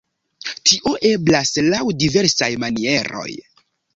[0.69, 3.29] Tio eblas laŭ diversaj manieroj.